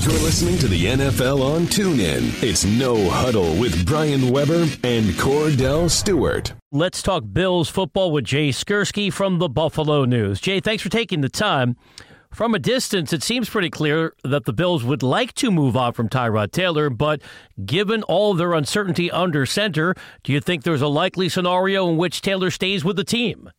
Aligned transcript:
You're 0.00 0.12
listening 0.12 0.56
to 0.58 0.68
the 0.68 0.84
NFL 0.84 1.42
on 1.42 1.62
TuneIn. 1.62 2.40
It's 2.40 2.64
No 2.64 3.10
Huddle 3.10 3.56
with 3.56 3.84
Brian 3.84 4.30
Weber 4.30 4.62
and 4.84 5.06
Kordell 5.16 5.90
Stewart. 5.90 6.52
Let's 6.70 7.02
talk 7.02 7.24
Bills 7.32 7.68
football 7.68 8.12
with 8.12 8.24
Jay 8.24 8.50
Skurski 8.50 9.12
from 9.12 9.40
the 9.40 9.48
Buffalo 9.48 10.04
News. 10.04 10.40
Jay, 10.40 10.60
thanks 10.60 10.84
for 10.84 10.88
taking 10.88 11.20
the 11.20 11.28
time. 11.28 11.74
From 12.32 12.54
a 12.54 12.60
distance, 12.60 13.12
it 13.12 13.24
seems 13.24 13.50
pretty 13.50 13.70
clear 13.70 14.14
that 14.22 14.44
the 14.44 14.52
Bills 14.52 14.84
would 14.84 15.02
like 15.02 15.32
to 15.34 15.50
move 15.50 15.76
on 15.76 15.94
from 15.94 16.08
Tyrod 16.08 16.52
Taylor, 16.52 16.90
but 16.90 17.20
given 17.66 18.04
all 18.04 18.34
their 18.34 18.54
uncertainty 18.54 19.10
under 19.10 19.46
center, 19.46 19.96
do 20.22 20.32
you 20.32 20.40
think 20.40 20.62
there's 20.62 20.80
a 20.80 20.86
likely 20.86 21.28
scenario 21.28 21.88
in 21.88 21.96
which 21.96 22.22
Taylor 22.22 22.52
stays 22.52 22.84
with 22.84 22.94
the 22.94 23.02
team? 23.02 23.50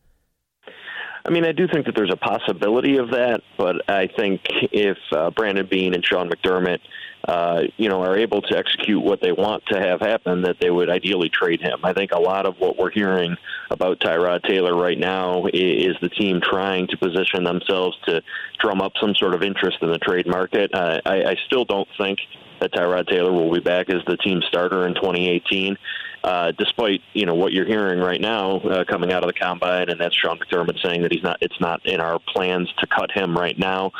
I 1.30 1.32
mean, 1.32 1.46
I 1.46 1.52
do 1.52 1.68
think 1.68 1.86
that 1.86 1.93
there's 1.96 2.11
a 2.11 2.18
possibility 2.18 2.98
of 2.98 3.11
that, 3.11 3.41
but 3.55 3.88
I 3.88 4.07
think 4.07 4.41
if 4.71 4.98
uh, 5.11 5.29
Brandon 5.29 5.68
Beane 5.68 5.93
and 5.93 6.04
Sean 6.04 6.28
McDermott, 6.28 6.79
uh, 7.28 7.66
you 7.78 7.88
know, 7.88 8.02
are 8.02 8.18
able 8.18 8.42
to 8.42 8.57
execute 8.57 9.04
what 9.04 9.21
they 9.21 9.32
want 9.32 9.64
to 9.68 9.79
have 9.79 10.00
happen, 10.00 10.42
that 10.42 10.56
they 10.60 10.71
would 10.71 10.89
ideally 10.89 11.29
trade 11.29 11.61
him. 11.61 11.82
I 11.84 11.93
think 11.93 12.14
a 12.14 12.20
lot 12.20 12.47
of 12.47 12.56
what 12.57 12.79
we're 12.79 12.89
hearing 12.89 13.37
about 13.70 14.00
Tyrod 14.00 14.42
Taylor 14.42 14.75
right 14.75 14.97
now 14.97 15.46
is 15.54 15.96
the 16.01 16.10
team 16.10 16.42
trying 16.42 16.87
to 16.87 16.97
position 16.97 17.43
themselves 17.43 17.96
to 18.07 18.23
drum 18.59 18.82
up 18.82 18.93
some 19.00 19.14
sort 19.14 19.36
of 19.36 19.43
interest 19.43 19.78
in 19.84 19.92
the 19.92 20.00
trade 20.00 20.25
market. 20.25 20.73
Uh, 20.73 21.00
I, 21.06 21.23
I 21.25 21.36
still 21.46 21.64
don't 21.64 21.89
think 22.00 22.18
that 22.59 22.73
Tyrod 22.73 23.07
Taylor 23.07 23.32
will 23.32 23.54
be 23.54 23.59
back 23.59 23.92
as 23.92 24.01
the 24.07 24.18
team 24.18 24.42
starter 24.48 24.87
in 24.87 24.96
2018 24.96 25.78
uh, 26.23 26.51
despite 26.57 27.01
you 27.14 27.25
know 27.25 27.36
what 27.36 27.54
you're 27.54 27.65
hearing 27.65 28.00
right 28.00 28.21
now 28.21 28.57
uh, 28.57 28.83
coming 28.86 29.11
out 29.11 29.23
of 29.23 29.28
the 29.28 29.39
combine, 29.39 29.89
and 29.89 30.00
that's 30.00 30.15
Sean 30.15 30.37
McDermott 30.37 30.82
saying 30.83 31.01
that 31.04 31.11
he's 31.11 31.23
not. 31.23 31.37
It's 31.42 31.59
not 31.59 31.86
in 31.86 32.02
our 32.02 32.19
plans 32.19 32.72
to 32.80 32.88
cut 32.88 33.11
him 33.11 33.38
right 33.38 33.58
now. 33.58 33.92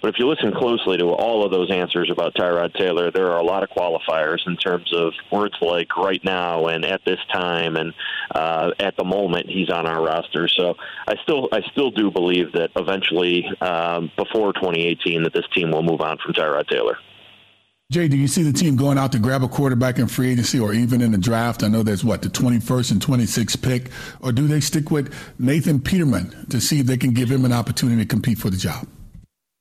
But 0.00 0.08
if 0.08 0.18
you 0.18 0.28
listen 0.28 0.52
closely 0.52 0.96
to 0.98 1.06
all 1.06 1.44
of 1.44 1.50
those 1.50 1.70
answers 1.72 2.08
about 2.10 2.34
Tyrod 2.34 2.74
Taylor, 2.74 3.10
there 3.10 3.32
are 3.32 3.38
a 3.38 3.44
lot 3.44 3.62
of 3.62 3.70
qualifiers 3.70 4.46
in 4.46 4.56
terms 4.56 4.92
of 4.94 5.12
words 5.32 5.54
like 5.60 5.96
right 5.96 6.22
now 6.24 6.66
and 6.66 6.84
at 6.84 7.04
this 7.04 7.18
time 7.32 7.76
and 7.76 7.92
uh, 8.32 8.70
at 8.78 8.96
the 8.96 9.04
moment 9.04 9.48
he's 9.48 9.70
on 9.70 9.86
our 9.86 10.02
roster. 10.02 10.46
So 10.46 10.76
I 11.08 11.14
still 11.22 11.48
I 11.50 11.62
still 11.72 11.90
do 11.90 12.10
believe 12.10 12.52
that 12.52 12.70
eventually 12.76 13.44
um, 13.60 14.10
before 14.16 14.52
2018 14.52 15.24
that 15.24 15.32
this 15.32 15.46
team 15.52 15.72
will 15.72 15.82
move 15.82 16.00
on 16.00 16.18
from 16.18 16.32
Tyrod 16.32 16.68
Taylor. 16.68 16.98
Jay, 17.90 18.06
do 18.06 18.18
you 18.18 18.28
see 18.28 18.42
the 18.42 18.52
team 18.52 18.76
going 18.76 18.98
out 18.98 19.12
to 19.12 19.18
grab 19.18 19.42
a 19.42 19.48
quarterback 19.48 19.98
in 19.98 20.08
free 20.08 20.30
agency 20.32 20.60
or 20.60 20.74
even 20.74 21.00
in 21.00 21.10
the 21.10 21.16
draft? 21.16 21.62
I 21.62 21.68
know 21.68 21.82
there's 21.82 22.04
what, 22.04 22.20
the 22.20 22.28
21st 22.28 22.92
and 22.92 23.00
26th 23.00 23.62
pick. 23.62 23.90
Or 24.20 24.30
do 24.30 24.46
they 24.46 24.60
stick 24.60 24.90
with 24.90 25.10
Nathan 25.38 25.80
Peterman 25.80 26.48
to 26.50 26.60
see 26.60 26.80
if 26.80 26.86
they 26.86 26.98
can 26.98 27.14
give 27.14 27.30
him 27.30 27.46
an 27.46 27.52
opportunity 27.54 28.02
to 28.02 28.06
compete 28.06 28.36
for 28.36 28.50
the 28.50 28.58
job? 28.58 28.86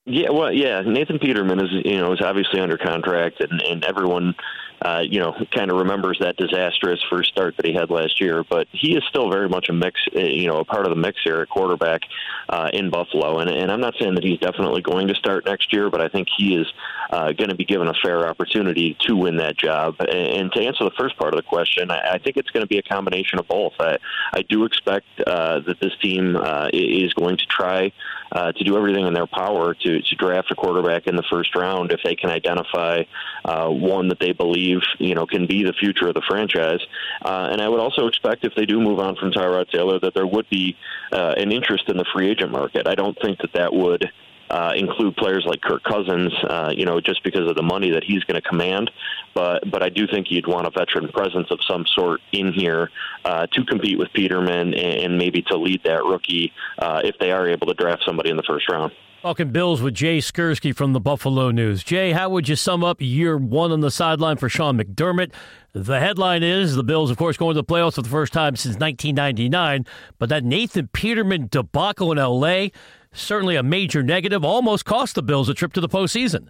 Yeah, 0.04 0.32
well, 0.32 0.52
yeah. 0.52 0.82
Nathan 0.82 1.20
Peterman 1.20 1.62
is, 1.62 1.70
you 1.86 2.00
know, 2.00 2.12
is 2.12 2.20
obviously 2.20 2.60
under 2.60 2.78
contract, 2.78 3.40
and, 3.40 3.62
and 3.62 3.86
everyone 3.86 4.36
uh, 4.82 5.04
you 5.04 5.20
know, 5.20 5.34
kind 5.52 5.72
of 5.72 5.78
remembers 5.78 6.20
that 6.20 6.38
disastrous 6.38 7.04
first 7.10 7.32
start 7.32 7.58
that 7.58 7.66
he 7.66 7.74
had 7.74 7.90
last 7.90 8.22
year. 8.22 8.44
But 8.44 8.68
he 8.72 8.96
is 8.96 9.04
still 9.10 9.30
very 9.32 9.50
much 9.50 9.70
a 9.70 9.74
mix, 9.74 10.00
uh, 10.16 10.20
you 10.20 10.48
know, 10.48 10.58
a 10.58 10.66
part 10.66 10.86
of 10.86 10.92
the 10.92 10.96
mix 10.96 11.20
here 11.24 11.42
at 11.42 11.50
quarterback 11.50 12.02
uh, 12.50 12.70
in 12.74 12.90
Buffalo. 12.90 13.40
And, 13.40 13.50
and 13.50 13.72
I'm 13.72 13.82
not 13.82 13.96
saying 14.00 14.16
that 14.16 14.24
he's 14.24 14.40
definitely 14.40 14.82
going 14.82 15.08
to 15.08 15.16
start 15.16 15.46
next 15.46 15.74
year, 15.74 15.90
but 15.90 16.02
I 16.02 16.10
think 16.10 16.28
he 16.38 16.56
is 16.56 16.68
uh, 17.10 17.32
going 17.32 17.50
to 17.50 17.56
be 17.56 17.66
given 17.66 17.88
a 17.88 17.94
fair 18.04 18.28
opportunity 18.28 18.96
to 19.08 19.16
win 19.16 19.38
that 19.38 19.58
job. 19.58 19.96
And 20.00 20.52
to 20.54 20.62
answer 20.62 20.84
the 20.84 20.92
first 20.98 21.18
part 21.18 21.34
of 21.34 21.38
the 21.38 21.48
question, 21.48 21.90
I, 21.90 22.14
I 22.14 22.18
think 22.20 22.38
it's 22.38 22.52
going 22.52 22.64
to 22.64 22.68
be 22.68 22.78
a 22.78 22.84
combination 22.84 23.40
of 23.40 23.48
both. 23.48 23.74
I, 23.80 23.98
I 24.34 24.42
do 24.44 24.66
expect 24.66 25.08
uh, 25.26 25.60
that 25.62 25.80
this 25.80 25.96
team 26.02 26.36
uh, 26.36 26.70
is 26.72 27.14
going 27.14 27.38
to 27.38 27.46
try 27.46 27.92
uh, 28.32 28.52
to 28.52 28.64
do 28.64 28.78
everything 28.78 29.08
in 29.08 29.14
their 29.14 29.28
power 29.28 29.74
to, 29.74 30.02
to 30.02 30.16
draft 30.16 30.52
a 30.52 30.56
quarterback 30.56 31.08
in 31.08 31.16
the 31.16 31.24
first 31.32 31.56
round 31.56 31.92
if 31.92 32.02
they 32.04 32.16
can 32.16 32.30
identify 32.30 33.04
uh, 33.46 33.70
one 33.70 34.10
that 34.10 34.20
they 34.20 34.34
believe 34.34 34.67
you 35.00 35.16
know 35.16 35.26
can 35.26 35.46
be 35.46 35.64
the 35.64 35.74
future 35.74 36.08
of 36.08 36.14
the 36.14 36.22
franchise. 36.28 36.80
Uh, 37.24 37.50
and 37.52 37.62
I 37.62 37.70
would 37.70 37.80
also 37.80 38.08
expect 38.08 38.46
if 38.46 38.54
they 38.56 38.66
do 38.66 38.80
move 38.80 39.00
on 39.00 39.16
from 39.16 39.32
Tyrod 39.32 39.70
Taylor 39.70 40.00
that 40.00 40.14
there 40.14 40.28
would 40.28 40.50
be 40.50 40.76
uh, 41.12 41.34
an 41.38 41.52
interest 41.52 41.90
in 41.90 41.98
the 41.98 42.06
free 42.14 42.30
agent 42.30 42.52
market. 42.52 42.88
I 42.88 42.96
don't 42.96 43.18
think 43.22 43.40
that 43.40 43.54
that 43.54 43.74
would 43.74 44.10
uh, 44.50 44.74
include 44.76 45.16
players 45.18 45.46
like 45.46 45.62
Kirk 45.62 45.84
Cousins, 45.84 46.34
uh, 46.50 46.72
you 46.76 46.86
know, 46.86 47.02
just 47.02 47.24
because 47.24 47.50
of 47.50 47.56
the 47.56 47.64
money 47.64 47.92
that 47.92 48.04
he's 48.04 48.24
going 48.24 48.42
to 48.42 48.48
command. 48.48 48.90
But 49.34 49.70
but 49.70 49.84
I 49.84 49.90
do 49.90 50.08
think 50.08 50.28
you'd 50.30 50.48
want 50.48 50.68
a 50.68 50.72
veteran 50.72 51.10
presence 51.10 51.48
of 51.52 51.60
some 51.68 51.86
sort 51.86 52.22
in 52.32 52.54
here 52.54 52.90
uh, 53.26 53.48
to 53.48 53.64
compete 53.66 53.98
with 53.98 54.12
Peterman 54.14 54.74
and, 54.74 55.04
and 55.04 55.18
maybe 55.18 55.42
to 55.44 55.58
lead 55.58 55.82
that 55.84 56.04
rookie 56.04 56.54
uh, 56.80 57.02
if 57.04 57.18
they 57.20 57.32
are 57.32 57.48
able 57.48 57.68
to 57.68 57.74
draft 57.74 58.04
somebody 58.06 58.30
in 58.30 58.38
the 58.38 58.44
first 58.44 58.70
round. 58.70 58.92
Talking 59.22 59.52
Bills 59.52 59.82
with 59.82 59.96
Jay 59.96 60.20
Skurski 60.20 60.76
from 60.76 60.94
the 60.94 61.00
Buffalo 61.00 61.50
News. 61.50 61.84
Jay, 61.84 62.12
how 62.12 62.30
would 62.30 62.48
you 62.48 62.56
sum 62.56 62.84
up 62.84 63.02
year 63.02 63.36
one 63.36 63.72
on 63.72 63.82
the 63.82 63.90
sideline 63.90 64.38
for 64.38 64.48
Sean 64.48 64.78
McDermott? 64.78 65.34
The 65.74 66.00
headline 66.00 66.44
is 66.44 66.76
the 66.76 66.84
Bills, 66.84 67.10
of 67.10 67.18
course, 67.18 67.36
going 67.36 67.56
to 67.56 67.62
the 67.62 67.66
playoffs 67.66 67.96
for 67.96 68.04
the 68.04 68.10
first 68.10 68.32
time 68.32 68.56
since 68.56 68.78
1999, 68.78 69.86
but 70.20 70.30
that 70.30 70.44
Nathan 70.44 70.88
Peterman 70.90 71.48
debacle 71.50 72.12
in 72.12 72.20
L.A 72.20 72.72
certainly 73.18 73.56
a 73.56 73.64
major 73.64 74.04
negative, 74.04 74.44
almost 74.44 74.86
cost 74.86 75.16
the 75.16 75.24
Bills 75.24 75.50
a 75.50 75.54
trip 75.54 75.74
to 75.74 75.82
the 75.82 75.90
postseason. 75.90 76.48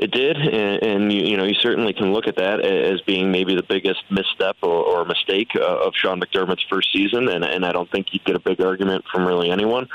It 0.00 0.12
did, 0.12 0.38
and, 0.38 0.82
and 0.82 1.12
you, 1.12 1.20
you, 1.24 1.36
know 1.36 1.44
you 1.44 1.52
certainly 1.52 1.92
can 1.92 2.10
look 2.14 2.26
at 2.26 2.36
that 2.36 2.64
as 2.64 3.02
being 3.02 3.30
maybe 3.30 3.54
the 3.54 3.62
biggest 3.62 4.02
misstep 4.10 4.56
or, 4.62 4.82
or 4.82 5.04
mistake 5.04 5.48
uh, 5.54 5.86
of 5.86 5.92
Sean 5.94 6.18
McDermott's 6.18 6.64
first 6.70 6.90
season, 6.90 7.28
and, 7.28 7.44
and 7.44 7.66
I 7.66 7.72
don't 7.72 7.90
think 7.90 8.06
you'd 8.12 8.24
get 8.24 8.34
a 8.34 8.40
big 8.40 8.62
argument 8.62 9.04
from 9.12 9.26
really 9.26 9.50
anyone. 9.50 9.88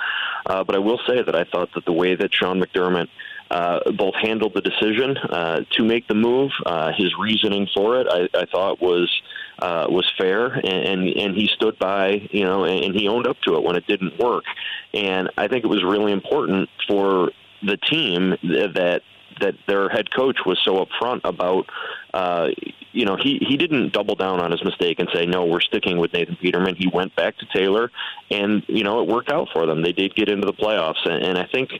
Uh, 0.45 0.63
but 0.63 0.75
I 0.75 0.77
will 0.77 0.99
say 1.07 1.23
that 1.23 1.35
I 1.35 1.43
thought 1.45 1.69
that 1.73 1.85
the 1.85 1.91
way 1.91 2.13
that 2.13 2.31
Sean 2.31 2.61
McDermott 2.61 3.07
uh, 3.49 3.79
both 3.97 4.13
handled 4.21 4.53
the 4.53 4.61
decision 4.61 5.17
uh, 5.17 5.61
to 5.71 5.83
make 5.83 6.07
the 6.07 6.13
move, 6.13 6.51
uh, 6.67 6.91
his 6.95 7.11
reasoning 7.19 7.67
for 7.73 7.99
it, 7.99 8.05
I, 8.07 8.29
I 8.37 8.45
thought 8.45 8.79
was 8.79 9.09
uh, 9.57 9.87
was 9.89 10.05
fair, 10.19 10.53
and, 10.53 10.65
and 10.67 11.17
and 11.17 11.35
he 11.35 11.49
stood 11.55 11.79
by, 11.79 12.29
you 12.29 12.43
know, 12.43 12.63
and, 12.63 12.85
and 12.85 12.95
he 12.95 13.07
owned 13.07 13.25
up 13.25 13.37
to 13.47 13.55
it 13.55 13.63
when 13.63 13.75
it 13.75 13.87
didn't 13.87 14.19
work. 14.19 14.43
And 14.93 15.31
I 15.35 15.47
think 15.47 15.63
it 15.63 15.67
was 15.67 15.83
really 15.83 16.11
important 16.11 16.69
for 16.87 17.31
the 17.63 17.77
team 17.77 18.35
that 18.43 19.01
that 19.41 19.55
their 19.67 19.89
head 19.89 20.13
coach 20.13 20.37
was 20.45 20.59
so 20.63 20.85
upfront 20.85 21.21
about 21.23 21.69
uh, 22.13 22.49
you 22.95 23.05
know, 23.05 23.17
he, 23.21 23.39
he 23.45 23.57
didn't 23.57 23.91
double 23.91 24.15
down 24.15 24.39
on 24.39 24.51
his 24.51 24.63
mistake 24.63 24.99
and 24.99 25.09
say, 25.13 25.25
no, 25.25 25.45
we're 25.45 25.59
sticking 25.59 25.97
with 25.97 26.13
Nathan 26.13 26.37
Peterman. 26.37 26.75
He 26.75 26.87
went 26.87 27.13
back 27.15 27.37
to 27.39 27.45
Taylor, 27.53 27.91
and, 28.31 28.63
you 28.67 28.85
know, 28.85 29.01
it 29.01 29.07
worked 29.09 29.29
out 29.29 29.49
for 29.53 29.65
them. 29.65 29.83
They 29.83 29.91
did 29.91 30.15
get 30.15 30.29
into 30.29 30.45
the 30.45 30.53
playoffs. 30.53 31.05
And, 31.05 31.21
and 31.21 31.37
I 31.37 31.45
think 31.45 31.71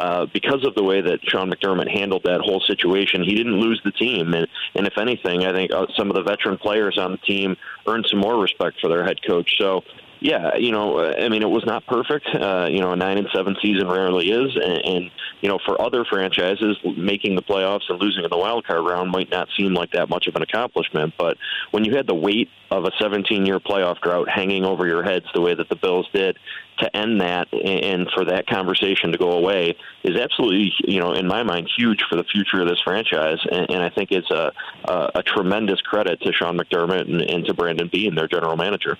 uh, 0.00 0.26
because 0.34 0.66
of 0.66 0.74
the 0.74 0.82
way 0.82 1.00
that 1.00 1.20
Sean 1.22 1.48
McDermott 1.48 1.88
handled 1.88 2.22
that 2.24 2.40
whole 2.40 2.60
situation, 2.60 3.22
he 3.22 3.36
didn't 3.36 3.60
lose 3.60 3.80
the 3.84 3.92
team. 3.92 4.34
And, 4.34 4.48
and 4.74 4.84
if 4.88 4.98
anything, 4.98 5.46
I 5.46 5.52
think 5.52 5.72
uh, 5.72 5.86
some 5.96 6.10
of 6.10 6.16
the 6.16 6.24
veteran 6.24 6.58
players 6.58 6.98
on 6.98 7.12
the 7.12 7.18
team 7.18 7.56
earned 7.86 8.06
some 8.10 8.18
more 8.18 8.42
respect 8.42 8.80
for 8.80 8.88
their 8.88 9.04
head 9.04 9.18
coach. 9.24 9.54
So 9.58 9.84
yeah, 10.24 10.56
you 10.56 10.72
know, 10.72 11.04
I 11.04 11.28
mean, 11.28 11.42
it 11.42 11.50
was 11.50 11.66
not 11.66 11.84
perfect. 11.86 12.26
Uh, 12.34 12.66
you 12.70 12.80
know, 12.80 12.92
a 12.92 12.96
nine 12.96 13.18
and 13.18 13.28
seven 13.34 13.56
season 13.60 13.88
rarely 13.88 14.30
is, 14.30 14.56
and, 14.56 14.82
and 14.82 15.10
you 15.42 15.50
know, 15.50 15.58
for 15.66 15.78
other 15.78 16.02
franchises, 16.06 16.78
making 16.96 17.36
the 17.36 17.42
playoffs 17.42 17.82
and 17.90 18.00
losing 18.00 18.24
in 18.24 18.30
the 18.30 18.38
wild 18.38 18.66
card 18.66 18.86
round 18.86 19.10
might 19.10 19.30
not 19.30 19.48
seem 19.54 19.74
like 19.74 19.90
that 19.90 20.08
much 20.08 20.26
of 20.26 20.34
an 20.34 20.40
accomplishment. 20.40 21.12
But 21.18 21.36
when 21.72 21.84
you 21.84 21.94
had 21.94 22.06
the 22.06 22.14
weight 22.14 22.48
of 22.70 22.86
a 22.86 22.90
17 22.98 23.44
year 23.44 23.60
playoff 23.60 24.00
drought 24.00 24.26
hanging 24.26 24.64
over 24.64 24.86
your 24.86 25.02
heads 25.02 25.26
the 25.34 25.42
way 25.42 25.54
that 25.54 25.68
the 25.68 25.76
Bills 25.76 26.08
did, 26.14 26.38
to 26.78 26.96
end 26.96 27.20
that 27.20 27.52
and 27.52 28.08
for 28.14 28.24
that 28.24 28.46
conversation 28.46 29.12
to 29.12 29.18
go 29.18 29.32
away 29.32 29.76
is 30.04 30.18
absolutely, 30.18 30.72
you 30.86 31.00
know, 31.00 31.12
in 31.12 31.26
my 31.26 31.42
mind, 31.42 31.68
huge 31.76 32.02
for 32.08 32.16
the 32.16 32.24
future 32.24 32.62
of 32.62 32.68
this 32.68 32.80
franchise. 32.82 33.38
And, 33.52 33.70
and 33.70 33.82
I 33.82 33.90
think 33.90 34.10
it's 34.10 34.30
a, 34.30 34.52
a, 34.84 35.10
a 35.16 35.22
tremendous 35.22 35.82
credit 35.82 36.22
to 36.22 36.32
Sean 36.32 36.58
McDermott 36.58 37.02
and, 37.02 37.20
and 37.20 37.44
to 37.44 37.52
Brandon 37.52 37.90
Beane, 37.92 38.14
their 38.14 38.26
general 38.26 38.56
manager. 38.56 38.96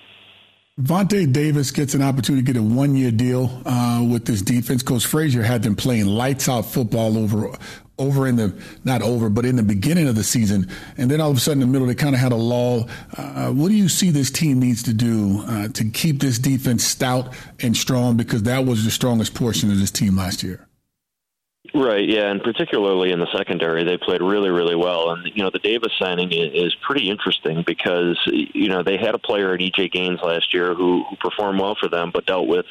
Vontae 0.81 1.31
Davis 1.31 1.71
gets 1.71 1.93
an 1.93 2.01
opportunity 2.01 2.45
to 2.45 2.53
get 2.53 2.59
a 2.59 2.63
one 2.63 2.97
year 2.97 3.09
deal 3.09 3.61
uh, 3.65 4.05
with 4.11 4.25
this 4.25 4.41
defense. 4.41 4.83
Coach 4.83 5.05
Frazier 5.05 5.41
had 5.41 5.63
them 5.63 5.73
playing 5.73 6.07
lights 6.07 6.49
out 6.49 6.65
football 6.65 7.17
over 7.17 7.57
over 7.97 8.27
in 8.27 8.35
the 8.35 8.53
not 8.83 9.01
over, 9.01 9.29
but 9.29 9.45
in 9.45 9.55
the 9.55 9.63
beginning 9.63 10.05
of 10.09 10.15
the 10.15 10.23
season, 10.23 10.69
and 10.97 11.09
then 11.09 11.21
all 11.21 11.31
of 11.31 11.37
a 11.37 11.39
sudden 11.39 11.61
in 11.61 11.69
the 11.69 11.71
middle 11.71 11.87
they 11.87 11.95
kind 11.95 12.13
of 12.13 12.19
had 12.19 12.33
a 12.33 12.35
lull. 12.35 12.89
Uh, 13.15 13.51
what 13.51 13.69
do 13.69 13.73
you 13.73 13.87
see 13.87 14.09
this 14.09 14.29
team 14.29 14.59
needs 14.59 14.83
to 14.83 14.93
do 14.93 15.45
uh, 15.47 15.69
to 15.69 15.89
keep 15.91 16.19
this 16.19 16.39
defense 16.39 16.83
stout 16.83 17.33
and 17.61 17.77
strong? 17.77 18.17
Because 18.17 18.43
that 18.43 18.65
was 18.65 18.83
the 18.83 18.91
strongest 18.91 19.33
portion 19.33 19.71
of 19.71 19.79
this 19.79 19.91
team 19.91 20.17
last 20.17 20.43
year. 20.43 20.67
Right, 21.75 22.07
yeah, 22.07 22.31
and 22.31 22.41
particularly 22.41 23.11
in 23.11 23.19
the 23.19 23.27
secondary, 23.35 23.83
they 23.83 23.97
played 23.97 24.21
really, 24.21 24.49
really 24.49 24.77
well. 24.77 25.09
And 25.09 25.29
you 25.35 25.43
know, 25.43 25.49
the 25.49 25.59
Davis 25.59 25.91
signing 25.99 26.31
is 26.31 26.73
pretty 26.75 27.09
interesting 27.09 27.63
because 27.67 28.17
you 28.31 28.69
know 28.69 28.81
they 28.81 28.95
had 28.95 29.13
a 29.13 29.19
player 29.19 29.53
at 29.53 29.59
EJ 29.59 29.91
Gaines 29.91 30.21
last 30.23 30.53
year 30.53 30.73
who, 30.73 31.03
who 31.03 31.17
performed 31.17 31.59
well 31.59 31.75
for 31.77 31.89
them, 31.89 32.11
but 32.13 32.25
dealt 32.25 32.47
with 32.47 32.65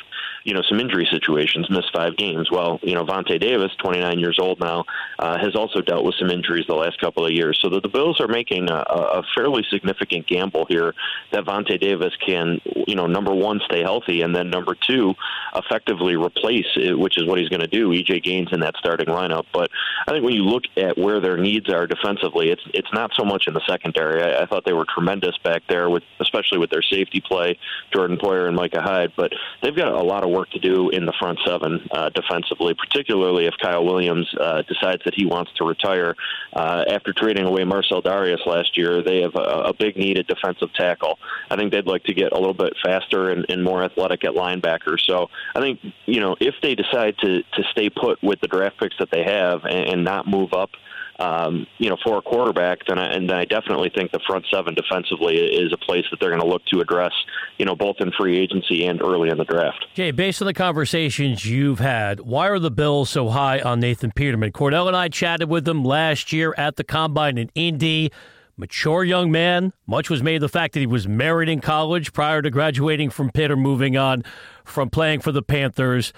you 0.45 0.53
know 0.53 0.63
some 0.69 0.79
injury 0.79 1.09
situations, 1.11 1.69
missed 1.71 1.91
five 1.93 2.17
games. 2.17 2.51
Well, 2.51 2.79
you 2.83 2.95
know, 2.95 3.05
Vontae 3.05 3.41
Davis, 3.41 3.73
29 3.83 4.19
years 4.19 4.39
old 4.39 4.61
now, 4.61 4.85
uh, 5.19 5.39
has 5.39 5.57
also 5.57 5.81
dealt 5.81 6.05
with 6.05 6.15
some 6.19 6.31
injuries 6.31 6.67
the 6.69 6.75
last 6.75 7.01
couple 7.01 7.25
of 7.25 7.33
years. 7.33 7.59
So 7.61 7.71
the, 7.71 7.81
the 7.81 7.89
Bills 7.89 8.21
are 8.21 8.29
making 8.29 8.71
a, 8.71 8.75
a 8.77 9.23
fairly 9.35 9.65
significant 9.71 10.27
gamble 10.27 10.67
here 10.69 10.95
that 11.33 11.45
Vontae 11.45 11.81
Davis 11.81 12.13
can, 12.25 12.61
you 12.87 12.95
know, 12.95 13.07
number 13.07 13.35
one, 13.35 13.61
stay 13.65 13.81
healthy, 13.81 14.21
and 14.21 14.37
then 14.37 14.51
number 14.51 14.75
two, 14.75 15.15
effectively 15.55 16.17
replace, 16.17 16.67
it, 16.77 16.99
which 16.99 17.17
is 17.17 17.27
what 17.27 17.39
he's 17.39 17.49
going 17.49 17.61
to 17.61 17.67
do, 17.67 17.91
EJ 17.91 18.23
Gaines 18.23 18.53
in 18.53 18.61
that 18.61 18.77
starting 18.77 19.07
lineup. 19.07 19.47
But 19.53 19.71
I 20.07 20.13
think 20.13 20.25
when 20.25 20.35
you 20.35 20.45
look 20.45 20.65
at 20.77 20.99
where 20.99 21.21
their 21.21 21.39
needs 21.39 21.73
are 21.73 21.87
defensively, 21.87 22.51
it's 22.51 22.63
it's 22.75 22.93
not 22.93 23.13
so 23.15 23.25
much 23.25 23.47
in 23.47 23.55
the 23.55 23.63
secondary. 23.67 24.23
I, 24.23 24.43
I 24.43 24.47
thought 24.47 24.65
they 24.65 24.73
were 24.73 24.87
tremendous 24.93 25.37
back 25.39 25.63
there, 25.69 25.89
with 25.89 26.03
especially 26.21 26.59
with 26.59 26.71
their 26.71 26.83
safety 26.83 27.23
play, 27.27 27.59
Jordan 27.93 28.19
Poyer 28.19 28.47
and 28.47 28.57
Micah 28.57 28.83
Hyde. 28.83 29.13
But 29.17 29.33
they've 29.63 29.75
got 29.75 29.93
a 29.93 30.03
lot 30.03 30.25
of 30.25 30.34
work 30.35 30.51
to 30.51 30.59
do 30.59 30.91
in 30.91 31.07
the 31.07 31.13
front 31.19 31.39
seven 31.47 31.81
uh, 31.93 32.11
defensively, 32.11 32.75
particularly 32.75 33.47
if 33.47 33.55
Kyle 33.63 33.85
Williams 33.85 34.29
uh, 34.41 34.63
decides 34.63 35.03
that 35.05 35.15
he 35.15 35.25
wants 35.25 35.53
to 35.57 35.65
retire 35.65 36.15
uh, 36.53 36.85
after 36.89 37.13
trading 37.13 37.47
away 37.47 37.65
Marcell 37.65 38.03
Dareus 38.03 38.45
last 38.47 38.77
year. 38.77 39.03
They 39.03 39.23
have 39.23 39.35
a, 39.37 39.71
a 39.71 39.73
big 39.73 39.97
need 39.97 40.19
at 40.19 40.27
defensive 40.27 40.73
tackle. 40.75 41.19
I 41.51 41.57
think 41.57 41.73
they'd 41.73 41.87
like 41.87 42.05
to 42.05 42.15
get 42.15 42.33
a 42.33 42.39
little 42.39 42.55
bit 42.55 42.75
faster 42.85 43.31
and, 43.31 43.47
and 43.49 43.63
more 43.63 43.83
athletic 43.83 44.25
at 44.25 44.33
linebacker. 44.33 44.99
So 45.01 45.31
I 45.55 45.61
think 45.61 45.81
you 46.07 46.21
know 46.21 46.37
if 46.41 46.55
they 46.63 46.75
decide 46.75 47.17
to 47.19 47.43
to 47.43 47.63
stay 47.71 47.89
put 47.89 48.23
with 48.23 48.41
the 48.41 48.49
draft 48.49 48.79
picks 48.79 48.97
that 48.99 49.11
they 49.11 49.23
have 49.23 49.65
and, 49.65 49.89
and 49.89 50.05
not 50.05 50.27
move 50.27 50.53
up 50.53 50.71
um, 51.19 51.67
you 51.79 51.89
know, 51.89 51.97
for 52.05 52.19
a 52.19 52.23
quarterback, 52.23 52.81
then 52.87 52.99
I, 52.99 53.15
and 53.15 53.29
then 53.29 53.37
I 53.37 53.45
definitely 53.45 53.91
think 53.95 54.11
the 54.11 54.21
front 54.27 54.45
seven 54.53 54.75
defensively 54.75 55.37
is 55.37 55.73
a 55.73 55.77
place 55.77 56.05
that 56.11 56.19
they're 56.21 56.31
going 56.31 56.43
to 56.43 56.47
look 56.47 56.65
to 56.73 56.81
address, 56.81 57.13
you 57.59 57.65
know, 57.65 57.75
both 57.75 57.97
in 58.01 58.11
free 58.19 58.39
agency 58.39 58.85
and 58.87 59.01
early 59.01 59.29
in 59.31 59.39
the 59.39 59.45
draft. 59.45 59.87
Okay, 59.93 60.11
based 60.11 60.43
on 60.43 60.47
the 60.47 60.55
conversations 60.55 61.47
you've 61.47 61.79
had, 61.79 62.21
why 62.21 62.49
are 62.49 62.59
the 62.59 62.71
Bills 62.71 63.11
so 63.11 63.29
high 63.29 63.61
on 63.61 63.81
Nathan 63.81 64.11
Peterman? 64.11 64.53
Kordell 64.53 64.89
and 64.89 64.97
I 64.97 65.09
chatted 65.09 65.49
with 65.49 65.67
him 65.69 65.85
last 65.85 66.33
year 66.33 66.55
at 66.57 66.77
the 66.77 66.85
Combine 66.85 67.39
in 67.39 67.51
Indy. 67.55 68.11
Mature 68.57 69.03
young 69.03 69.33
man. 69.33 69.73
Much 69.85 70.09
was 70.09 70.23
made 70.23 70.37
of 70.37 70.43
the 70.43 70.49
fact 70.49 70.75
that 70.75 70.81
he 70.81 70.87
was 70.87 71.09
married 71.09 71.49
in 71.49 71.61
college 71.61 72.13
prior 72.13 72.41
to 72.41 72.51
graduating 72.51 73.11
from 73.11 73.31
Pitt 73.31 73.51
or 73.51 73.57
moving 73.57 73.97
on 73.97 74.23
from 74.65 74.91
playing 74.91 75.21
for 75.21 75.33
the 75.33 75.43
Panthers 75.43 76.13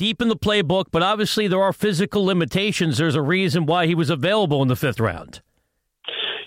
deep 0.00 0.22
in 0.22 0.28
the 0.28 0.34
playbook, 0.36 0.86
but 0.90 1.02
obviously 1.02 1.46
there 1.46 1.60
are 1.60 1.74
physical 1.74 2.24
limitations. 2.24 2.96
There's 2.96 3.16
a 3.16 3.20
reason 3.20 3.66
why 3.66 3.86
he 3.86 3.94
was 3.94 4.08
available 4.08 4.62
in 4.62 4.68
the 4.68 4.74
fifth 4.74 4.98
round. 4.98 5.42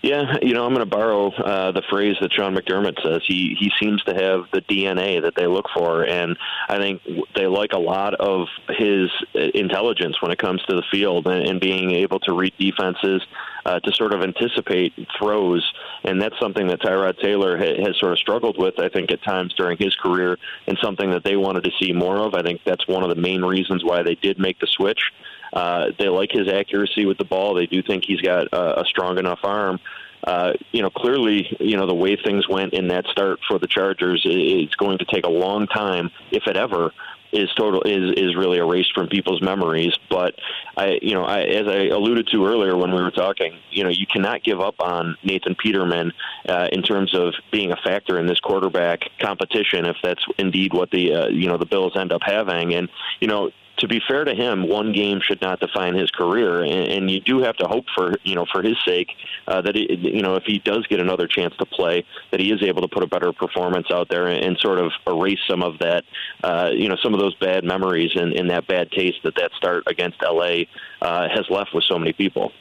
Yeah, 0.03 0.35
you 0.41 0.53
know, 0.53 0.65
I'm 0.65 0.73
going 0.73 0.85
to 0.85 0.95
borrow 0.97 1.31
uh, 1.31 1.71
the 1.71 1.81
phrase 1.89 2.17
that 2.19 2.33
Sean 2.33 2.53
McDermott 2.53 3.01
says. 3.01 3.21
He 3.25 3.55
he 3.57 3.71
seems 3.81 4.03
to 4.03 4.13
have 4.13 4.41
the 4.51 4.59
DNA 4.59 5.21
that 5.21 5.33
they 5.37 5.47
look 5.47 5.67
for, 5.73 6.03
and 6.03 6.37
I 6.67 6.77
think 6.77 7.01
they 7.37 7.47
like 7.47 7.71
a 7.71 7.79
lot 7.79 8.13
of 8.15 8.49
his 8.67 9.09
intelligence 9.33 10.21
when 10.21 10.31
it 10.31 10.39
comes 10.39 10.61
to 10.63 10.75
the 10.75 10.83
field 10.91 11.25
and, 11.27 11.47
and 11.47 11.61
being 11.61 11.91
able 11.91 12.19
to 12.19 12.33
read 12.33 12.53
defenses, 12.59 13.25
uh, 13.65 13.79
to 13.79 13.93
sort 13.93 14.13
of 14.13 14.23
anticipate 14.23 14.91
throws, 15.17 15.65
and 16.03 16.21
that's 16.21 16.37
something 16.37 16.67
that 16.67 16.81
Tyrod 16.81 17.17
Taylor 17.21 17.57
ha- 17.57 17.81
has 17.85 17.97
sort 17.97 18.11
of 18.11 18.19
struggled 18.19 18.57
with, 18.57 18.79
I 18.79 18.89
think, 18.89 19.09
at 19.09 19.23
times 19.23 19.53
during 19.53 19.77
his 19.77 19.95
career, 19.95 20.37
and 20.67 20.77
something 20.83 21.11
that 21.11 21.23
they 21.23 21.37
wanted 21.37 21.63
to 21.63 21.71
see 21.81 21.93
more 21.93 22.17
of. 22.17 22.33
I 22.33 22.41
think 22.41 22.59
that's 22.65 22.85
one 22.89 23.03
of 23.03 23.09
the 23.09 23.21
main 23.21 23.41
reasons 23.41 23.85
why 23.85 24.03
they 24.03 24.15
did 24.15 24.37
make 24.37 24.59
the 24.59 24.67
switch. 24.67 24.99
Uh, 25.53 25.91
they 25.97 26.09
like 26.09 26.31
his 26.31 26.47
accuracy 26.47 27.05
with 27.05 27.17
the 27.17 27.25
ball. 27.25 27.53
They 27.53 27.67
do 27.67 27.81
think 27.81 28.03
he's 28.05 28.21
got 28.21 28.47
a, 28.51 28.81
a 28.81 28.85
strong 28.85 29.17
enough 29.17 29.39
arm. 29.43 29.79
Uh, 30.23 30.53
you 30.71 30.81
know, 30.81 30.89
clearly, 30.89 31.55
you 31.59 31.77
know 31.77 31.85
the 31.85 31.93
way 31.93 32.15
things 32.15 32.47
went 32.47 32.73
in 32.73 32.87
that 32.87 33.05
start 33.07 33.39
for 33.47 33.59
the 33.59 33.67
Chargers, 33.67 34.21
it's 34.25 34.75
going 34.75 34.97
to 34.99 35.05
take 35.05 35.25
a 35.25 35.29
long 35.29 35.67
time, 35.67 36.11
if 36.31 36.47
it 36.47 36.55
ever 36.55 36.91
is 37.33 37.49
total 37.57 37.81
is 37.81 38.13
is 38.15 38.35
really 38.35 38.59
erased 38.59 38.93
from 38.93 39.07
people's 39.07 39.41
memories. 39.41 39.93
But 40.09 40.35
I, 40.77 40.99
you 41.01 41.15
know, 41.15 41.25
I, 41.25 41.41
as 41.41 41.67
I 41.67 41.87
alluded 41.87 42.27
to 42.27 42.45
earlier 42.45 42.77
when 42.77 42.93
we 42.93 43.01
were 43.01 43.11
talking, 43.11 43.57
you 43.71 43.83
know, 43.83 43.89
you 43.89 44.05
cannot 44.05 44.43
give 44.43 44.61
up 44.61 44.75
on 44.79 45.17
Nathan 45.23 45.55
Peterman 45.55 46.13
uh, 46.47 46.69
in 46.71 46.83
terms 46.83 47.13
of 47.15 47.33
being 47.51 47.71
a 47.71 47.77
factor 47.77 48.19
in 48.19 48.27
this 48.27 48.39
quarterback 48.39 49.01
competition 49.19 49.85
if 49.85 49.97
that's 50.03 50.23
indeed 50.37 50.73
what 50.73 50.91
the 50.91 51.13
uh, 51.13 51.27
you 51.27 51.47
know 51.47 51.57
the 51.57 51.65
Bills 51.65 51.97
end 51.97 52.13
up 52.13 52.21
having. 52.23 52.75
And 52.75 52.87
you 53.19 53.27
know, 53.27 53.51
to 53.83 53.87
be 53.89 54.01
fair 54.07 54.23
to 54.23 54.33
him, 54.33 54.65
one 54.65 54.93
game 54.93 55.19
should 55.21 55.41
not 55.41 55.59
define 55.59 55.93
his 55.93 56.09
career, 56.09 56.63
and, 56.63 56.87
and 56.89 57.11
you 57.11 57.19
do 57.19 57.41
have 57.41 57.57
to 57.57 57.67
hope 57.67 57.83
for 57.93 58.13
you 58.23 58.33
know 58.33 58.45
for 58.49 58.61
his 58.61 58.77
sake 58.87 59.09
uh, 59.45 59.61
that 59.61 59.75
it, 59.75 59.99
you 59.99 60.21
know 60.21 60.35
if 60.35 60.43
he 60.45 60.59
does 60.59 60.87
get 60.87 61.01
another 61.01 61.27
chance 61.27 61.53
to 61.57 61.65
play, 61.65 62.05
that 62.31 62.39
he 62.39 62.49
is 62.53 62.63
able 62.63 62.81
to 62.81 62.87
put 62.87 63.03
a 63.03 63.07
better 63.07 63.33
performance 63.33 63.87
out 63.91 64.07
there 64.09 64.27
and, 64.27 64.41
and 64.41 64.57
sort 64.59 64.79
of 64.79 64.93
erase 65.05 65.39
some 65.49 65.61
of 65.61 65.79
that 65.79 66.05
uh, 66.45 66.69
you 66.73 66.87
know 66.87 66.95
some 67.03 67.13
of 67.13 67.19
those 67.19 67.35
bad 67.35 67.65
memories 67.65 68.11
and, 68.15 68.31
and 68.31 68.49
that 68.49 68.65
bad 68.67 68.89
taste 68.91 69.17
that 69.25 69.35
that 69.35 69.51
start 69.57 69.83
against 69.87 70.17
LA 70.23 70.63
uh, 71.01 71.27
has 71.27 71.43
left 71.49 71.71
with 71.73 71.83
so 71.83 71.99
many 71.99 72.13
people. 72.13 72.53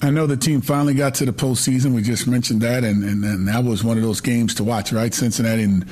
I 0.00 0.08
know 0.08 0.26
the 0.26 0.38
team 0.38 0.62
finally 0.62 0.94
got 0.94 1.14
to 1.16 1.26
the 1.26 1.34
postseason. 1.34 1.94
We 1.94 2.00
just 2.00 2.26
mentioned 2.26 2.62
that, 2.62 2.82
and, 2.82 3.04
and, 3.04 3.22
and 3.22 3.46
that 3.46 3.62
was 3.62 3.84
one 3.84 3.98
of 3.98 4.02
those 4.02 4.22
games 4.22 4.54
to 4.54 4.64
watch, 4.64 4.90
right? 4.90 5.12
Cincinnati 5.12 5.64
and 5.64 5.86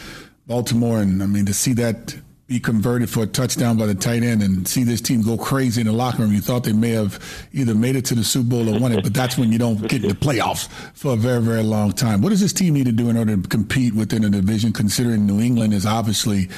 Baltimore, 0.47 1.01
and 1.01 1.23
I 1.23 1.27
mean 1.27 1.45
to 1.45 1.55
see 1.55 1.75
that 1.75 2.17
be 2.51 2.59
converted 2.59 3.09
for 3.09 3.23
a 3.23 3.27
touchdown 3.29 3.77
by 3.77 3.87
the 3.87 3.95
tight 3.95 4.25
end 4.25 4.43
and 4.43 4.67
see 4.67 4.83
this 4.83 5.01
team 5.01 5.23
go 5.23 5.39
crazy 5.39 5.81
in 5.81 5.87
the 5.87 5.93
locker 5.93 6.23
room. 6.23 6.33
You 6.33 6.41
thought 6.41 6.65
they 6.65 6.73
may 6.73 6.91
have 6.91 7.49
either 7.53 7.77
made 7.77 7.95
it 7.95 8.05
to 8.07 8.17
the 8.17 8.25
Super 8.25 8.49
Bowl 8.49 8.75
or 8.75 8.81
won 8.81 8.91
it, 8.91 9.05
but 9.05 9.15
that's 9.15 9.39
when 9.39 9.53
you 9.53 9.59
don't 9.59 9.81
get 9.87 10.03
in 10.03 10.09
the 10.09 10.17
playoffs 10.17 10.69
for 10.93 11.13
a 11.13 11.17
very, 11.17 11.41
very 11.41 11.63
long 11.63 11.93
time. 11.93 12.23
What 12.23 12.31
does 12.31 12.41
this 12.41 12.53
team 12.53 12.75
need 12.75 12.87
to 12.87 12.93
do 12.93 13.09
in 13.09 13.17
order 13.17 13.37
to 13.37 13.49
compete 13.49 13.95
within 13.95 14.25
a 14.25 14.31
division, 14.31 14.73
considering 14.73 15.27
New 15.27 15.41
England 15.41 15.73
is 15.73 15.87
obviously 15.87 16.49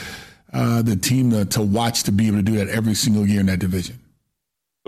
uh, 0.55 0.81
the 0.81 0.97
team 0.97 1.31
to, 1.31 1.45
to 1.45 1.61
watch 1.61 2.05
to 2.05 2.13
be 2.13 2.27
able 2.27 2.39
to 2.39 2.43
do 2.43 2.57
that 2.57 2.71
every 2.71 2.95
single 2.95 3.27
year 3.29 3.41
in 3.41 3.47
that 3.47 3.59
division? 3.59 3.99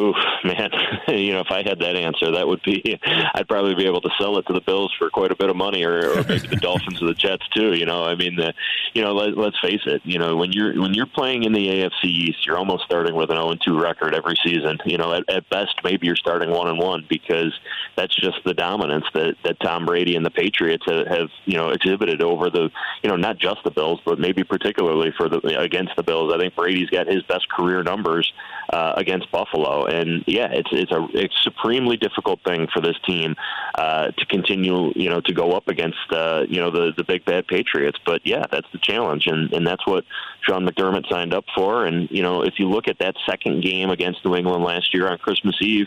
Oof, 0.00 0.16
man. 0.42 0.70
you 1.08 1.32
know, 1.32 1.40
if 1.40 1.52
I 1.52 1.62
had 1.62 1.78
that 1.78 1.94
answer, 1.94 2.32
that 2.32 2.48
would 2.48 2.60
be, 2.64 2.98
I'd 3.34 3.46
probably 3.46 3.76
be 3.76 3.86
able 3.86 4.00
to 4.00 4.10
sell 4.18 4.36
it 4.38 4.46
to 4.48 4.52
the 4.52 4.60
Bills 4.60 4.92
for 4.98 5.08
quite 5.08 5.30
a 5.30 5.36
bit 5.36 5.50
of 5.50 5.56
money 5.56 5.84
or, 5.84 6.10
or 6.10 6.24
maybe 6.24 6.48
the 6.48 6.56
Dolphins 6.56 7.00
or 7.00 7.06
the 7.06 7.14
Jets 7.14 7.46
too. 7.54 7.74
You 7.74 7.86
know, 7.86 8.04
I 8.04 8.16
mean, 8.16 8.34
the, 8.34 8.52
you 8.92 9.02
know, 9.02 9.14
let, 9.14 9.38
let's 9.38 9.58
face 9.60 9.82
it, 9.86 10.02
you 10.04 10.18
know, 10.18 10.34
when 10.34 10.52
you're, 10.52 10.80
when 10.80 10.94
you're 10.94 11.06
playing 11.06 11.44
in 11.44 11.52
the 11.52 11.68
AFC 11.68 12.06
East, 12.06 12.44
you're 12.44 12.58
almost 12.58 12.84
starting 12.84 13.14
with 13.14 13.30
an 13.30 13.36
0 13.36 13.54
2 13.64 13.80
record 13.80 14.16
every 14.16 14.34
season. 14.44 14.78
You 14.84 14.98
know, 14.98 15.12
at, 15.14 15.30
at 15.30 15.48
best, 15.48 15.76
maybe 15.84 16.08
you're 16.08 16.16
starting 16.16 16.50
1 16.50 16.68
and 16.68 16.78
1 16.78 17.06
because 17.08 17.56
that's 17.96 18.16
just 18.16 18.38
the 18.44 18.54
dominance 18.54 19.04
that, 19.14 19.36
that 19.44 19.60
Tom 19.60 19.86
Brady 19.86 20.16
and 20.16 20.26
the 20.26 20.30
Patriots 20.30 20.84
have, 20.86 21.06
have, 21.06 21.28
you 21.44 21.56
know, 21.56 21.68
exhibited 21.68 22.20
over 22.20 22.50
the, 22.50 22.68
you 23.04 23.08
know, 23.08 23.16
not 23.16 23.38
just 23.38 23.62
the 23.62 23.70
Bills, 23.70 24.00
but 24.04 24.18
maybe 24.18 24.42
particularly 24.42 25.12
for 25.16 25.28
the, 25.28 25.38
against 25.60 25.92
the 25.96 26.02
Bills. 26.02 26.32
I 26.34 26.38
think 26.38 26.56
Brady's 26.56 26.90
got 26.90 27.06
his 27.06 27.22
best 27.22 27.48
career 27.48 27.84
numbers 27.84 28.32
uh, 28.72 28.94
against 28.96 29.30
Buffalo. 29.30 29.86
And 29.86 30.24
yeah, 30.26 30.48
it's 30.50 30.70
it's 30.72 30.92
a 30.92 31.06
it's 31.12 31.34
supremely 31.42 31.96
difficult 31.96 32.40
thing 32.44 32.68
for 32.72 32.80
this 32.80 32.96
team 33.06 33.34
uh, 33.76 34.08
to 34.08 34.26
continue, 34.26 34.92
you 34.94 35.08
know, 35.10 35.20
to 35.20 35.32
go 35.32 35.52
up 35.52 35.68
against 35.68 35.98
uh, 36.10 36.44
you 36.48 36.60
know 36.60 36.70
the 36.70 36.92
the 36.96 37.04
big 37.04 37.24
bad 37.24 37.46
Patriots. 37.46 37.98
But 38.04 38.22
yeah, 38.24 38.44
that's 38.50 38.68
the 38.72 38.78
challenge, 38.78 39.26
and 39.26 39.52
and 39.52 39.66
that's 39.66 39.86
what 39.86 40.04
Sean 40.42 40.66
McDermott 40.66 41.08
signed 41.10 41.34
up 41.34 41.44
for. 41.54 41.86
And 41.86 42.08
you 42.10 42.22
know, 42.22 42.42
if 42.42 42.54
you 42.58 42.68
look 42.68 42.88
at 42.88 42.98
that 42.98 43.16
second 43.26 43.62
game 43.62 43.90
against 43.90 44.24
New 44.24 44.34
England 44.34 44.64
last 44.64 44.94
year 44.94 45.08
on 45.08 45.18
Christmas 45.18 45.56
Eve, 45.60 45.86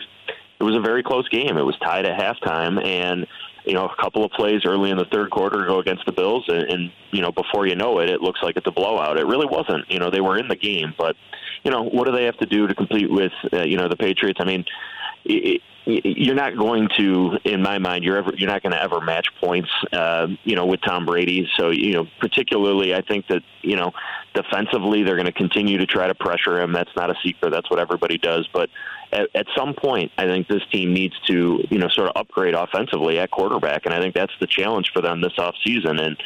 it 0.60 0.64
was 0.64 0.76
a 0.76 0.80
very 0.80 1.02
close 1.02 1.28
game. 1.28 1.56
It 1.56 1.62
was 1.62 1.76
tied 1.78 2.04
at 2.04 2.18
halftime, 2.18 2.84
and 2.84 3.26
you 3.64 3.74
know, 3.74 3.84
a 3.84 4.02
couple 4.02 4.24
of 4.24 4.30
plays 4.32 4.62
early 4.64 4.90
in 4.90 4.96
the 4.96 5.04
third 5.04 5.30
quarter 5.30 5.66
go 5.66 5.78
against 5.78 6.06
the 6.06 6.12
Bills, 6.12 6.44
and, 6.48 6.62
and 6.64 6.92
you 7.10 7.20
know, 7.20 7.30
before 7.30 7.66
you 7.66 7.76
know 7.76 8.00
it, 8.00 8.08
it 8.08 8.22
looks 8.22 8.40
like 8.42 8.56
it's 8.56 8.66
a 8.66 8.72
blowout. 8.72 9.18
It 9.18 9.26
really 9.26 9.46
wasn't. 9.46 9.90
You 9.90 9.98
know, 9.98 10.10
they 10.10 10.22
were 10.22 10.38
in 10.38 10.48
the 10.48 10.56
game, 10.56 10.94
but 10.96 11.16
you 11.64 11.70
know, 11.70 11.82
what 11.82 12.06
do 12.06 12.12
they 12.12 12.24
have 12.24 12.36
to 12.38 12.46
do 12.46 12.66
to 12.66 12.74
compete 12.74 13.10
with, 13.10 13.32
uh, 13.52 13.62
you 13.62 13.76
know, 13.76 13.88
the 13.88 13.96
Patriots? 13.96 14.40
I 14.40 14.44
mean, 14.44 14.64
it, 15.24 15.62
you're 15.88 16.34
not 16.34 16.56
going 16.56 16.88
to, 16.98 17.38
in 17.44 17.62
my 17.62 17.78
mind, 17.78 18.04
you're 18.04 18.18
ever 18.18 18.32
you're 18.36 18.50
not 18.50 18.62
going 18.62 18.72
to 18.72 18.82
ever 18.82 19.00
match 19.00 19.28
points, 19.40 19.70
uh, 19.92 20.26
you 20.44 20.54
know, 20.54 20.66
with 20.66 20.82
Tom 20.82 21.06
Brady. 21.06 21.48
So 21.56 21.70
you 21.70 21.94
know, 21.94 22.06
particularly, 22.20 22.94
I 22.94 23.00
think 23.00 23.26
that 23.28 23.42
you 23.62 23.76
know, 23.76 23.92
defensively, 24.34 25.02
they're 25.02 25.16
going 25.16 25.26
to 25.26 25.32
continue 25.32 25.78
to 25.78 25.86
try 25.86 26.06
to 26.06 26.14
pressure 26.14 26.60
him. 26.60 26.72
That's 26.72 26.94
not 26.94 27.10
a 27.10 27.14
secret. 27.24 27.50
That's 27.50 27.70
what 27.70 27.78
everybody 27.78 28.18
does. 28.18 28.46
But 28.52 28.68
at, 29.12 29.28
at 29.34 29.46
some 29.56 29.74
point, 29.74 30.12
I 30.18 30.26
think 30.26 30.48
this 30.48 30.62
team 30.70 30.92
needs 30.92 31.14
to, 31.26 31.62
you 31.70 31.78
know, 31.78 31.88
sort 31.88 32.08
of 32.08 32.16
upgrade 32.16 32.54
offensively 32.54 33.18
at 33.18 33.30
quarterback, 33.30 33.86
and 33.86 33.94
I 33.94 34.00
think 34.00 34.14
that's 34.14 34.32
the 34.40 34.46
challenge 34.46 34.90
for 34.92 35.00
them 35.00 35.20
this 35.20 35.32
off 35.38 35.54
season. 35.64 35.98
And 35.98 36.16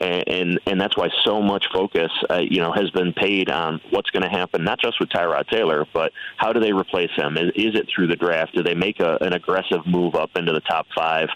and 0.00 0.60
and 0.66 0.80
that's 0.80 0.96
why 0.96 1.08
so 1.24 1.40
much 1.40 1.66
focus, 1.72 2.10
uh, 2.30 2.42
you 2.42 2.60
know, 2.60 2.72
has 2.72 2.90
been 2.90 3.12
paid 3.12 3.50
on 3.50 3.80
what's 3.90 4.10
going 4.10 4.24
to 4.24 4.28
happen, 4.28 4.64
not 4.64 4.80
just 4.80 4.98
with 4.98 5.10
Tyrod 5.10 5.48
Taylor, 5.48 5.86
but 5.92 6.12
how 6.36 6.52
do 6.52 6.60
they 6.60 6.72
replace 6.72 7.10
him? 7.14 7.36
Is, 7.36 7.52
is 7.54 7.74
it 7.74 7.88
through 7.94 8.08
the 8.08 8.16
draft? 8.16 8.54
Do 8.54 8.62
they 8.62 8.74
make 8.74 9.00
a, 9.00 9.18
an 9.20 9.32
aggressive 9.32 9.86
move 9.86 10.14
up 10.14 10.30
into 10.36 10.52
the 10.52 10.60
top 10.60 10.86
five? 10.94 11.28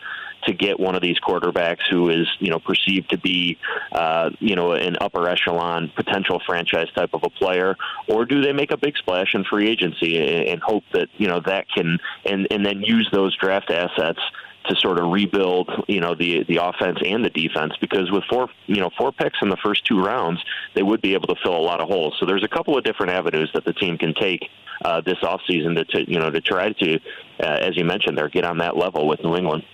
To 0.45 0.53
get 0.53 0.79
one 0.79 0.95
of 0.95 1.03
these 1.03 1.19
quarterbacks 1.21 1.83
who 1.91 2.09
is 2.11 2.27
you 2.39 2.51
know 2.51 2.59
perceived 2.59 3.11
to 3.11 3.19
be 3.19 3.59
uh, 3.93 4.31
you 4.39 4.57
know 4.57 4.73
an 4.73 4.97
upper 5.01 5.29
echelon 5.29 5.91
potential 5.97 6.41
franchise 6.47 6.89
type 6.95 7.11
of 7.13 7.23
a 7.25 7.31
player, 7.31 7.77
or 8.09 8.25
do 8.25 8.41
they 8.41 8.53
make 8.53 8.71
a 8.71 8.77
big 8.77 8.97
splash 8.97 9.35
in 9.35 9.45
free 9.45 9.69
agency 9.69 10.19
and, 10.19 10.49
and 10.49 10.63
hope 10.63 10.85
that 10.93 11.09
you 11.17 11.29
know 11.29 11.41
that 11.41 11.67
can 11.69 11.99
and 12.25 12.47
and 12.51 12.65
then 12.65 12.83
use 12.83 13.09
those 13.13 13.37
draft 13.37 13.71
assets 13.71 14.21
to 14.69 14.77
sort 14.77 14.99
of 14.99 15.11
rebuild, 15.11 15.71
you 15.89 16.01
know, 16.01 16.15
the 16.15 16.45
the 16.45 16.57
offense 16.57 16.99
and 17.05 17.25
the 17.25 17.31
defense 17.31 17.75
because 17.81 18.11
with 18.11 18.25
four, 18.25 18.49
you 18.67 18.81
know, 18.81 18.91
four 18.97 19.13
picks 19.13 19.39
in 19.43 19.49
the 19.49 19.57
first 19.65 19.85
two 19.85 20.03
rounds, 20.03 20.43
they 20.75 20.83
would 20.83 21.01
be 21.01 21.15
able 21.15 21.29
to 21.29 21.37
fill 21.43 21.57
a 21.57 21.61
lot 21.61 21.81
of 21.81 21.89
holes. 21.89 22.15
So 22.19 22.27
there's 22.27 22.45
a 22.45 22.49
couple 22.49 22.77
of 22.77 22.85
different 22.85 23.13
avenues 23.13 23.51
that 23.55 23.65
the 23.65 23.73
team 23.73 23.99
can 23.99 24.15
take 24.15 24.49
uh, 24.85 25.01
this 25.01 25.19
offseason 25.23 25.77
to, 25.77 25.85
to, 25.85 26.11
you 26.11 26.19
know, 26.19 26.31
to 26.31 26.41
try 26.41 26.73
to, 26.73 26.95
uh, 27.41 27.47
as 27.47 27.77
you 27.77 27.85
mentioned, 27.85 28.19
there 28.19 28.29
get 28.29 28.45
on 28.45 28.59
that 28.59 28.77
level 28.77 29.07
with 29.07 29.23
New 29.23 29.37
England. 29.37 29.65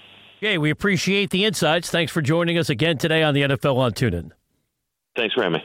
Okay, 0.43 0.59
we 0.59 0.71
appreciate 0.71 1.31
the 1.31 1.45
insights. 1.45 1.89
Thanks 1.89 2.11
for 2.11 2.21
joining 2.21 2.59
us 2.59 2.69
again 2.69 2.99
today 2.99 3.23
on 3.23 3.33
the 3.33 3.43
NFL 3.43 3.77
on 3.77 3.93
TuneIn. 3.93 4.33
Thanks 5.15 5.37
for 5.37 5.45
having 5.45 5.61
me. 5.61 5.65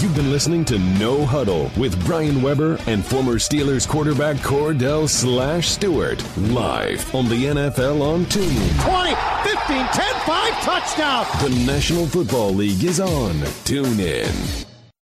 You've 0.00 0.14
been 0.16 0.30
listening 0.30 0.64
to 0.66 0.78
No 0.98 1.26
Huddle 1.26 1.70
with 1.76 2.02
Brian 2.06 2.40
Weber 2.40 2.78
and 2.86 3.04
former 3.04 3.34
Steelers 3.34 3.86
quarterback 3.86 4.36
Kordell 4.36 5.06
Slash 5.06 5.68
Stewart. 5.68 6.24
Live 6.38 7.14
on 7.14 7.28
the 7.28 7.44
NFL 7.44 8.00
on 8.00 8.24
TuneIn. 8.24 8.84
20, 8.88 9.14
15, 9.56 9.86
10, 9.86 10.14
5, 10.24 10.62
touchdown. 10.62 11.26
The 11.42 11.66
National 11.66 12.06
Football 12.06 12.54
League 12.54 12.82
is 12.82 13.00
on 13.00 13.34
TuneIn. 13.66 14.67